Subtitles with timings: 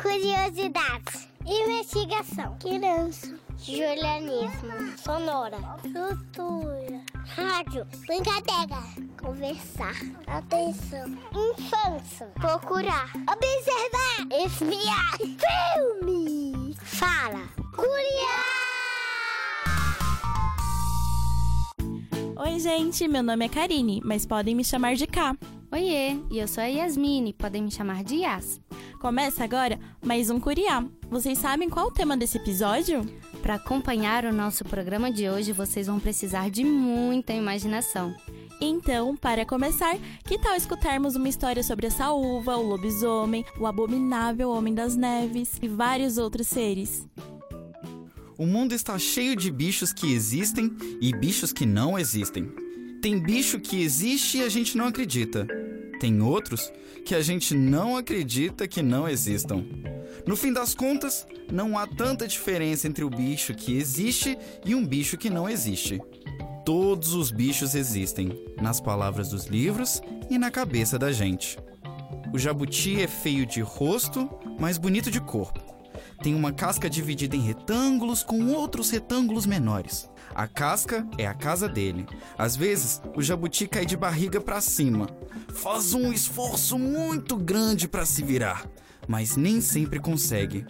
[0.00, 1.28] Curiosidades.
[1.44, 2.56] Investigação.
[2.60, 3.34] Criança.
[3.58, 4.96] Julianismo.
[4.98, 5.58] Sonora.
[5.80, 7.00] Cultura.
[7.24, 7.86] Rádio.
[8.06, 8.82] Brincadeira.
[9.20, 9.94] Conversar.
[10.26, 11.16] Atenção.
[11.32, 12.26] Infância.
[12.34, 13.10] Procurar.
[13.14, 14.44] Observar.
[14.44, 15.18] Espiar.
[15.74, 16.76] Filme.
[16.82, 17.48] Fala.
[17.74, 18.66] Curiar.
[22.38, 25.36] Oi, gente, meu nome é Karine, mas podem me chamar de K.
[25.72, 28.60] Oiê, e eu sou a Yasmine, podem me chamar de Yas.
[29.00, 30.84] Começa agora mais um Curiá.
[31.10, 33.04] Vocês sabem qual é o tema desse episódio?
[33.42, 38.14] Para acompanhar o nosso programa de hoje, vocês vão precisar de muita imaginação.
[38.58, 39.96] Então, para começar,
[40.26, 45.58] que tal escutarmos uma história sobre a saúva, o lobisomem, o abominável homem das neves
[45.60, 47.06] e vários outros seres?
[48.38, 52.50] O mundo está cheio de bichos que existem e bichos que não existem.
[53.02, 55.46] Tem bicho que existe e a gente não acredita.
[55.98, 56.72] Tem outros
[57.04, 59.64] que a gente não acredita que não existam.
[60.26, 64.84] No fim das contas, não há tanta diferença entre o bicho que existe e um
[64.84, 66.00] bicho que não existe.
[66.64, 71.56] Todos os bichos existem, nas palavras dos livros e na cabeça da gente.
[72.34, 74.28] O jabuti é feio de rosto,
[74.58, 75.60] mas bonito de corpo.
[76.22, 80.10] Tem uma casca dividida em retângulos com outros retângulos menores.
[80.36, 82.04] A casca é a casa dele.
[82.36, 85.06] Às vezes, o jabuti cai de barriga para cima.
[85.48, 88.68] Faz um esforço muito grande para se virar,
[89.08, 90.66] mas nem sempre consegue.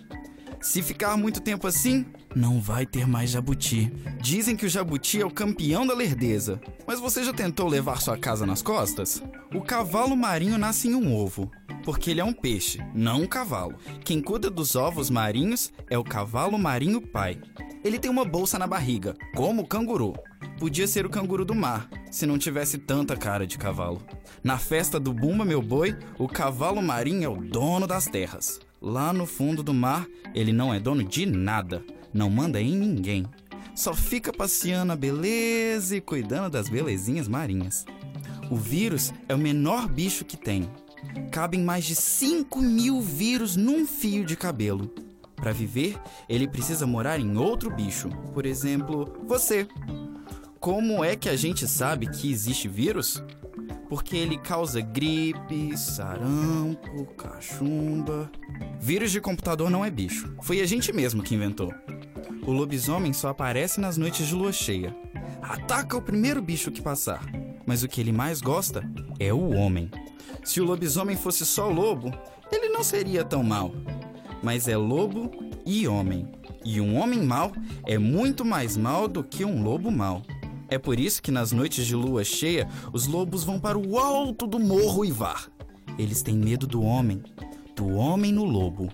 [0.61, 3.93] Se ficar muito tempo assim, não vai ter mais jabuti.
[4.21, 6.61] Dizem que o jabuti é o campeão da lerdeza.
[6.87, 9.21] Mas você já tentou levar sua casa nas costas?
[9.53, 11.51] O cavalo marinho nasce em um ovo
[11.87, 13.77] porque ele é um peixe, não um cavalo.
[14.05, 17.41] Quem cuida dos ovos marinhos é o cavalo marinho pai.
[17.87, 20.13] Ele tem uma bolsa na barriga, como o canguru.
[20.59, 24.03] Podia ser o canguru do mar, se não tivesse tanta cara de cavalo.
[24.43, 28.59] Na festa do Bumba Meu Boi, o cavalo marinho é o dono das terras.
[28.83, 31.81] Lá no fundo do mar, ele não é dono de nada,
[32.13, 33.25] não manda em ninguém.
[33.73, 37.87] Só fica passeando a beleza e cuidando das belezinhas marinhas.
[38.51, 40.69] O vírus é o menor bicho que tem,
[41.31, 45.06] cabem mais de 5 mil vírus num fio de cabelo.
[45.47, 45.97] Para viver,
[46.29, 49.69] ele precisa morar em outro bicho, por exemplo, você.
[50.59, 53.23] Como é que a gente sabe que existe vírus?
[53.89, 58.29] Porque ele causa gripe, sarampo, cachumba.
[58.81, 60.35] Vírus de computador não é bicho.
[60.43, 61.73] Foi a gente mesmo que inventou.
[62.45, 64.97] O lobisomem só aparece nas noites de lua cheia.
[65.41, 67.25] Ataca o primeiro bicho que passar.
[67.65, 68.83] Mas o que ele mais gosta
[69.21, 69.93] é o homem.
[70.43, 72.13] Se o lobisomem fosse só lobo,
[72.51, 73.71] ele não seria tão mal.
[74.43, 75.31] Mas é lobo
[75.65, 76.29] e homem.
[76.65, 77.53] E um homem mau
[77.85, 80.23] é muito mais mal do que um lobo mau.
[80.69, 84.47] É por isso que nas noites de lua cheia, os lobos vão para o alto
[84.47, 85.49] do morro Ivar.
[85.99, 87.23] Eles têm medo do homem,
[87.75, 88.89] do homem no lobo.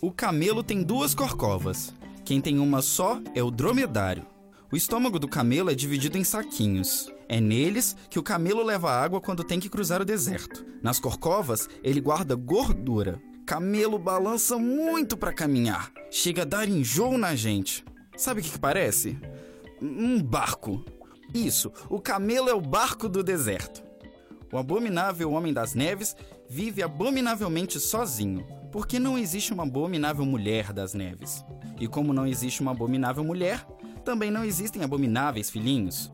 [0.00, 1.92] O camelo tem duas corcovas.
[2.24, 4.24] Quem tem uma só é o dromedário.
[4.70, 7.10] O estômago do camelo é dividido em saquinhos.
[7.28, 10.64] É neles que o camelo leva água quando tem que cruzar o deserto.
[10.82, 13.20] Nas corcovas, ele guarda gordura.
[13.46, 15.92] Camelo balança muito para caminhar.
[16.10, 17.84] Chega a dar enjoo na gente.
[18.16, 19.18] Sabe o que, que parece?
[19.82, 20.82] Um barco.
[21.34, 23.82] Isso, o camelo é o barco do deserto.
[24.50, 26.16] O abominável Homem das Neves
[26.48, 31.44] vive abominavelmente sozinho, porque não existe uma abominável mulher das neves.
[31.78, 33.66] E como não existe uma abominável mulher,
[34.04, 36.10] também não existem abomináveis filhinhos.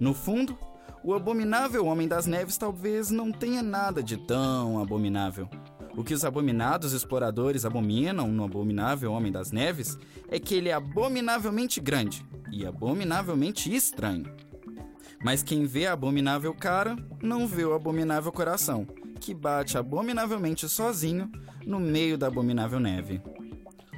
[0.00, 0.58] No fundo,
[1.04, 5.48] o abominável Homem das Neves talvez não tenha nada de tão abominável.
[5.94, 9.98] O que os abominados exploradores abominam no abominável Homem das Neves
[10.28, 14.24] é que ele é abominavelmente grande e abominavelmente estranho.
[15.22, 18.86] Mas quem vê a abominável cara não vê o abominável coração,
[19.20, 21.30] que bate abominavelmente sozinho
[21.66, 23.20] no meio da abominável neve.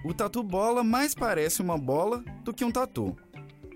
[0.05, 3.17] O tatu bola mais parece uma bola do que um tatu.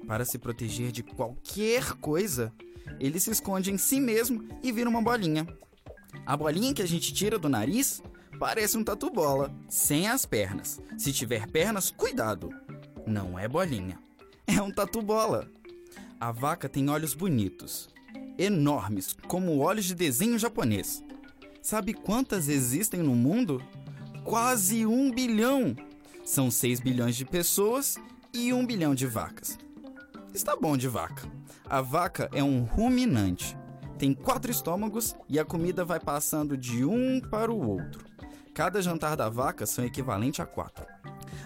[0.07, 2.53] Para se proteger de qualquer coisa,
[2.99, 5.47] ele se esconde em si mesmo e vira uma bolinha.
[6.27, 8.03] A bolinha que a gente tira do nariz
[8.39, 10.81] parece um tatu-bola, sem as pernas.
[10.97, 12.51] Se tiver pernas, cuidado!
[13.07, 13.99] Não é bolinha,
[14.47, 15.51] é um tatu-bola.
[16.21, 17.89] A vaca tem olhos bonitos,
[18.39, 21.03] enormes, como olhos de desenho japonês.
[21.63, 23.63] Sabe quantas existem no mundo?
[24.25, 25.75] Quase um bilhão!
[26.25, 27.97] São 6 bilhões de pessoas
[28.33, 29.59] e um bilhão de vacas.
[30.35, 31.27] Está bom de vaca.
[31.65, 33.57] A vaca é um ruminante.
[33.99, 38.07] Tem quatro estômagos e a comida vai passando de um para o outro.
[38.59, 40.85] Cada jantar da vaca são equivalente a quatro.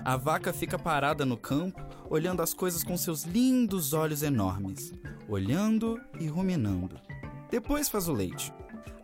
[0.03, 1.79] A vaca fica parada no campo,
[2.09, 4.95] olhando as coisas com seus lindos olhos enormes,
[5.29, 6.99] olhando e ruminando.
[7.51, 8.51] Depois faz o leite.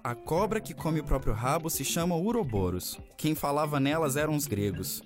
[0.02, 2.98] A cobra que come o próprio rabo se chama Uroboros.
[3.14, 5.02] Quem falava nelas eram os gregos.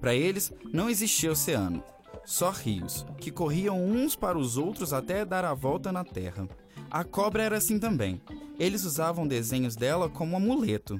[0.00, 1.84] Para eles, não existia oceano,
[2.24, 6.48] só rios, que corriam uns para os outros até dar a volta na terra.
[6.90, 8.22] A cobra era assim também.
[8.58, 10.98] Eles usavam desenhos dela como amuleto.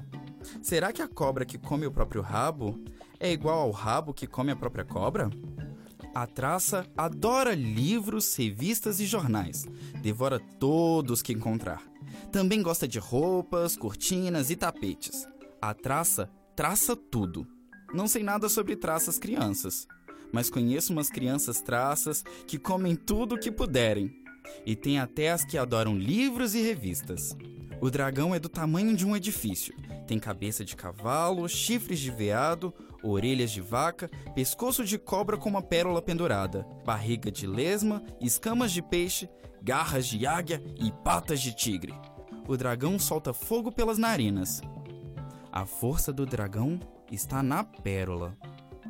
[0.63, 2.79] Será que a cobra que come o próprio rabo
[3.19, 5.31] é igual ao rabo que come a própria cobra?
[6.15, 9.67] A traça adora livros, revistas e jornais.
[10.03, 11.83] Devora todos que encontrar.
[12.33, 15.27] Também gosta de roupas, cortinas e tapetes.
[15.61, 17.47] A traça traça tudo.
[17.95, 19.87] Não sei nada sobre traças crianças,
[20.33, 24.11] mas conheço umas crianças traças que comem tudo o que puderem.
[24.67, 27.37] E tem até as que adoram livros e revistas.
[27.81, 29.75] O dragão é do tamanho de um edifício.
[30.09, 32.73] Tem cabeça de cavalo, chifres de veado,
[33.03, 38.81] orelhas de vaca, pescoço de cobra com uma pérola pendurada, barriga de lesma, escamas de
[38.81, 39.29] peixe,
[39.63, 41.95] garras de águia e patas de tigre.
[42.49, 44.63] O dragão solta fogo pelas narinas.
[45.53, 46.81] A força do dragão
[47.13, 48.35] está na pérola.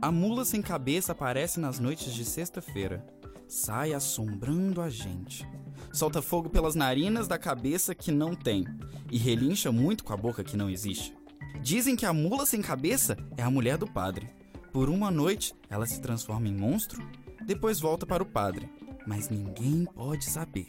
[0.00, 3.04] A mula sem cabeça aparece nas noites de sexta-feira.
[3.48, 5.48] Sai assombrando a gente.
[5.90, 8.66] Solta fogo pelas narinas da cabeça que não tem
[9.10, 11.16] e relincha muito com a boca que não existe.
[11.62, 14.28] Dizem que a mula sem cabeça é a mulher do padre.
[14.70, 17.02] Por uma noite, ela se transforma em monstro,
[17.46, 18.70] depois volta para o padre,
[19.06, 20.68] mas ninguém pode saber.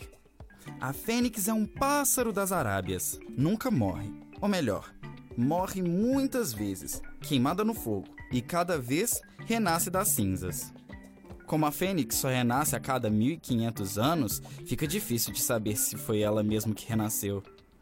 [0.79, 4.09] A fênix é um pássaro das Arábias, nunca morre.
[4.39, 4.89] Ou melhor,
[5.37, 10.71] morre muitas vezes, queimada no fogo, e cada vez renasce das cinzas.
[11.49, 16.19] Como a fênix só renasce a cada 1500 anos, fica difícil de saber se foi
[16.19, 17.41] ela mesmo que renasceu.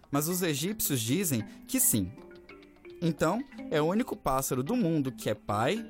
[0.10, 2.10] Mas os egípcios dizem que sim.
[3.02, 5.86] Então, é o único pássaro do mundo que é pai,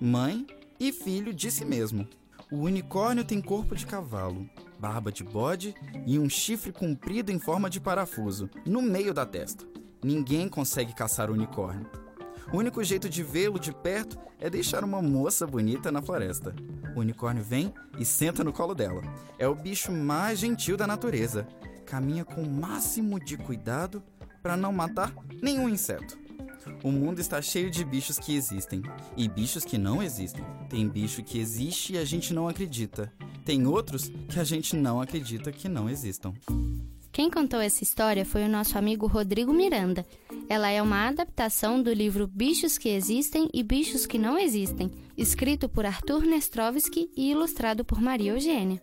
[0.00, 0.44] mãe
[0.80, 2.04] e filho de si mesmo.
[2.50, 4.50] O unicórnio tem corpo de cavalo,
[4.80, 5.72] barba de bode
[6.04, 9.64] e um chifre comprido em forma de parafuso, no meio da testa.
[10.02, 11.88] Ninguém consegue caçar o unicórnio.
[12.52, 16.54] O único jeito de vê-lo de perto é deixar uma moça bonita na floresta.
[16.96, 19.02] O unicórnio vem e senta no colo dela.
[19.38, 21.46] É o bicho mais gentil da natureza.
[21.86, 24.02] Caminha com o máximo de cuidado
[24.42, 26.18] para não matar nenhum inseto.
[26.82, 28.82] O mundo está cheio de bichos que existem
[29.16, 30.44] e bichos que não existem.
[30.68, 33.12] Tem bicho que existe e a gente não acredita.
[33.44, 36.34] Tem outros que a gente não acredita que não existam.
[37.12, 40.06] Quem contou essa história foi o nosso amigo Rodrigo Miranda.
[40.48, 45.68] Ela é uma adaptação do livro Bichos que Existem e Bichos que Não Existem, escrito
[45.68, 48.80] por Arthur Nestrovski e ilustrado por Maria Eugênia.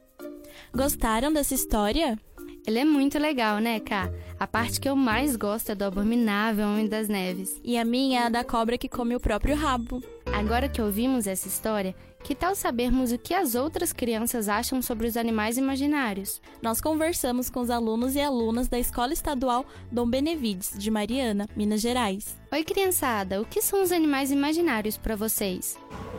[0.75, 2.19] Gostaram dessa história?
[2.65, 4.11] Ele é muito legal, né, Ká?
[4.37, 7.61] A parte que eu mais gosto é do abominável Homem das Neves.
[7.63, 10.03] E a minha é a da cobra que come o próprio rabo.
[10.37, 15.07] Agora que ouvimos essa história, que tal sabermos o que as outras crianças acham sobre
[15.07, 16.39] os animais imaginários?
[16.61, 21.81] Nós conversamos com os alunos e alunas da Escola Estadual Dom Benevides, de Mariana, Minas
[21.81, 22.37] Gerais.
[22.51, 25.75] Oi, criançada, o que são os animais imaginários para vocês?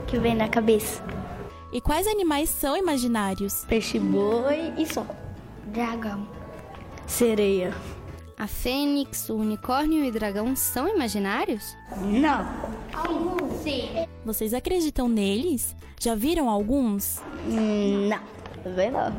[0.09, 1.01] Que vem na cabeça.
[1.73, 3.65] E quais animais são imaginários?
[3.67, 5.07] Peixe boi e só.
[5.67, 6.27] Dragão.
[7.07, 7.73] Sereia.
[8.37, 11.77] A fênix, o unicórnio e o dragão são imaginários?
[11.97, 12.47] Não.
[12.93, 13.38] Alguns
[13.69, 14.07] sim.
[14.25, 15.77] Vocês acreditam neles?
[16.01, 17.21] Já viram alguns?
[17.47, 18.21] Não.
[18.75, 19.15] Vê não.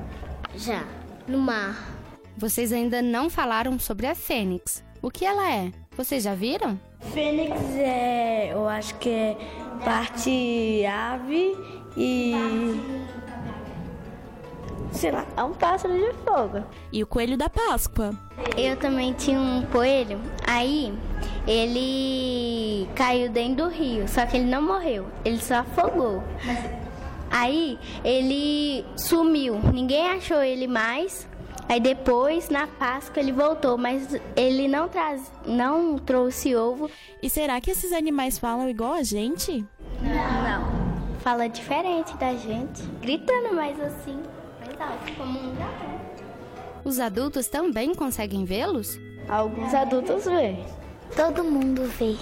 [0.56, 0.84] Já.
[1.28, 1.96] No mar.
[2.38, 4.84] Vocês ainda não falaram sobre a fênix.
[5.02, 5.72] O que ela é?
[5.96, 6.80] Vocês já viram?
[7.14, 9.38] Fênix é, eu acho que é
[9.84, 11.56] parte ave
[11.96, 12.34] e
[14.92, 16.64] sei lá, é um pássaro de fogo.
[16.92, 18.12] E o coelho da Páscoa?
[18.58, 20.94] Eu também tinha um coelho, aí
[21.48, 26.24] ele caiu dentro do rio, só que ele não morreu, ele só afogou.
[27.32, 31.28] Aí ele sumiu, ninguém achou ele mais.
[31.68, 36.90] Aí depois, na Páscoa, ele voltou, mas ele não, traz, não trouxe ovo.
[37.22, 39.64] E será que esses animais falam igual a gente?
[40.02, 40.90] Não.
[41.20, 44.20] Fala diferente da gente, gritando mais assim,
[45.18, 46.00] como um dragão.
[46.84, 49.00] Os adultos também conseguem vê-los?
[49.28, 50.66] Alguns adultos veem.
[51.16, 52.16] Todo mundo vê.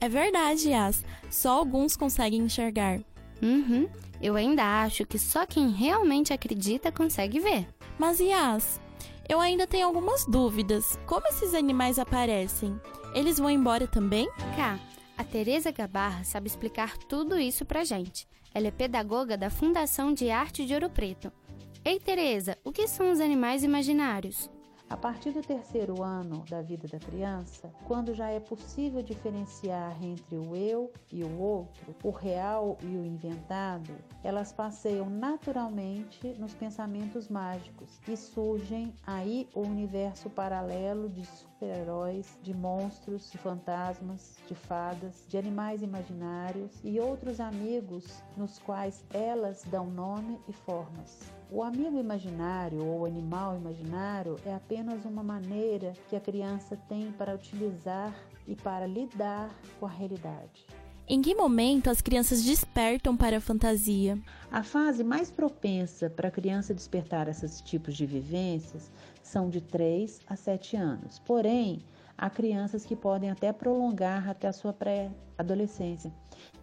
[0.00, 1.04] É verdade, Yas.
[1.30, 3.00] Só alguns conseguem enxergar.
[3.42, 3.88] Uhum.
[4.20, 7.66] Eu ainda acho que só quem realmente acredita consegue ver.
[7.98, 8.80] Mas, Yas,
[9.28, 10.98] eu ainda tenho algumas dúvidas.
[11.06, 12.78] Como esses animais aparecem?
[13.14, 14.28] Eles vão embora também?
[14.56, 14.78] Cá,
[15.16, 18.26] a Tereza Gabarra sabe explicar tudo isso pra gente.
[18.52, 21.32] Ela é pedagoga da Fundação de Arte de Ouro Preto.
[21.82, 24.50] Ei, Tereza, o que são os animais imaginários?
[24.90, 30.36] A partir do terceiro ano da vida da criança, quando já é possível diferenciar entre
[30.36, 37.28] o eu e o outro, o real e o inventado, elas passeiam naturalmente nos pensamentos
[37.28, 41.24] mágicos e surgem aí o universo paralelo de
[41.60, 49.04] super-heróis, de monstros, de fantasmas, de fadas, de animais imaginários e outros amigos nos quais
[49.12, 51.20] elas dão nome e formas.
[51.50, 57.34] O amigo imaginário ou animal imaginário é apenas uma maneira que a criança tem para
[57.34, 58.14] utilizar
[58.48, 60.66] e para lidar com a realidade.
[61.12, 64.16] Em que momento as crianças despertam para a fantasia?
[64.48, 68.92] A fase mais propensa para a criança despertar esses tipos de vivências
[69.30, 71.20] são de 3 a 7 anos.
[71.20, 71.84] Porém,
[72.18, 76.12] há crianças que podem até prolongar até a sua pré-adolescência.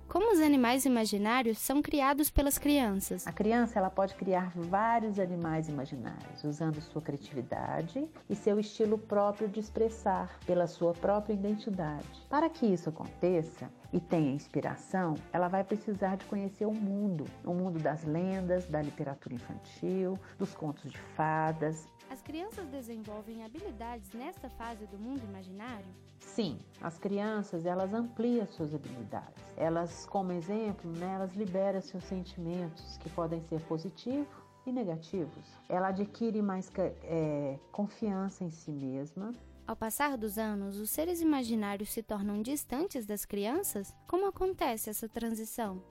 [0.07, 3.27] Como os animais imaginários são criados pelas crianças?
[3.27, 9.49] A criança ela pode criar vários animais imaginários, usando sua criatividade e seu estilo próprio
[9.49, 12.07] de expressar, pela sua própria identidade.
[12.29, 17.53] Para que isso aconteça e tenha inspiração, ela vai precisar de conhecer o mundo, o
[17.53, 24.49] mundo das lendas, da literatura infantil, dos contos de fadas, as crianças desenvolvem habilidades nesta
[24.49, 25.87] fase do mundo imaginário?
[26.19, 29.43] Sim, as crianças elas ampliam suas habilidades.
[29.55, 34.27] Elas, como exemplo, né, elas liberam seus sentimentos que podem ser positivos
[34.65, 35.45] e negativos.
[35.69, 36.71] Ela adquire mais
[37.03, 39.33] é, confiança em si mesma.
[39.65, 43.93] Ao passar dos anos, os seres imaginários se tornam distantes das crianças?
[44.07, 45.81] Como acontece essa transição?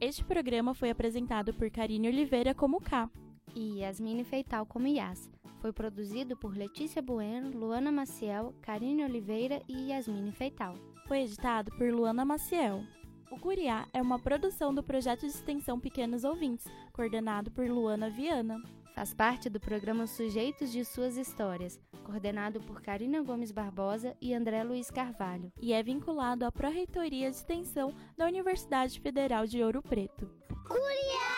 [0.00, 3.10] Este programa foi apresentado por Karine Oliveira como K.
[3.54, 5.30] E Yasmine Feital como Yas.
[5.58, 10.74] Foi produzido por Letícia Bueno, Luana Maciel, Karine Oliveira e Yasmine Feital
[11.10, 12.84] foi editado por Luana Maciel.
[13.32, 18.62] O Curiá é uma produção do projeto de extensão Pequenos Ouvintes, coordenado por Luana Viana.
[18.94, 24.62] Faz parte do programa Sujeitos de Suas Histórias, coordenado por Karina Gomes Barbosa e André
[24.62, 25.52] Luiz Carvalho.
[25.60, 30.30] E é vinculado à Pró-Reitoria de Extensão da Universidade Federal de Ouro Preto.
[30.64, 31.29] Curiá!